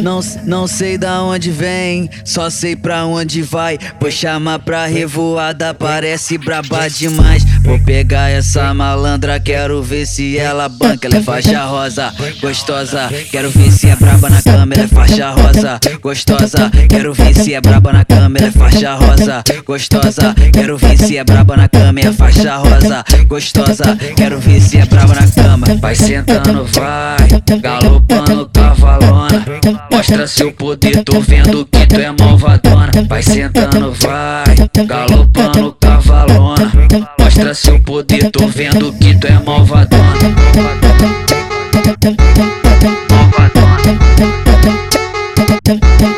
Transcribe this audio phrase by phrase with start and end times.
[0.00, 3.78] Não, não sei da onde vem, só sei pra onde vai.
[4.00, 7.44] Pois chama pra revoada, parece braba demais.
[7.62, 11.06] Vou pegar essa malandra, quero ver se ela banca.
[11.06, 13.10] Ela é faixa rosa, gostosa.
[13.30, 16.70] Quero ver se é braba na cama, ela é faixa rosa, gostosa.
[16.88, 20.34] Quero ver se é braba na cama, ela é faixa rosa, gostosa.
[20.52, 23.96] Quero ver se é braba na cama, é faixa rosa, gostosa.
[24.16, 25.66] Quero ver se é braba na cama.
[25.80, 28.48] Vai sentando, vai, galopando
[29.90, 32.90] Mostra seu poder, tô vendo que tu é malvadona.
[33.08, 34.44] Vai sentando, vai,
[34.86, 36.72] galopando cavalona.
[37.18, 40.04] Mostra seu poder, tô vendo que tu é malvadona.
[43.10, 43.72] Malvadona.
[46.00, 46.11] Não,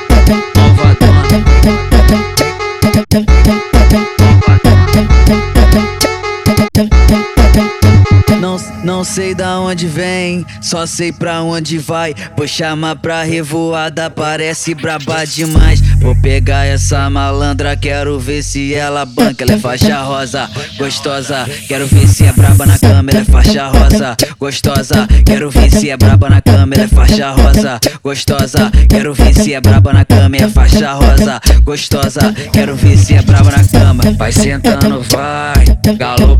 [8.85, 12.15] não sei da onde vem, só sei pra onde vai.
[12.37, 15.81] Pois chama pra revoada, parece braba demais.
[16.01, 19.43] Vou pegar essa malandra, quero ver se ela banca.
[19.43, 21.49] Ela é faixa rosa, gostosa.
[21.67, 25.09] Quero ver se é braba na cama, ela é faixa rosa, gostosa.
[25.25, 28.71] Quero ver se é braba na cama, ela é faixa rosa, gostosa.
[28.89, 32.35] Quero ver se é braba na cama, é faixa rosa, gostosa.
[32.53, 34.05] Quero ver se é braba na cama.
[34.19, 35.65] Vai sentando, vai,
[35.97, 36.34] galopando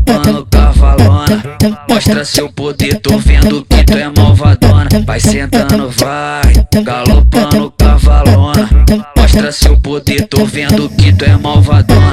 [1.89, 4.89] Mostra seu poder, tô vendo que tu é malvadona.
[5.05, 8.69] Vai sentando, vai, galopando cavalona.
[9.17, 11.35] Mostra seu poder, tô vendo que tu é.
[11.37, 12.11] Malvadona.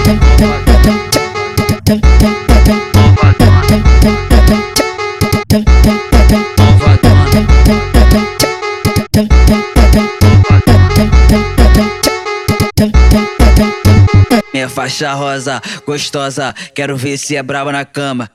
[14.53, 18.31] Minha faixa rosa, gostosa, quero ver se é braba na cama.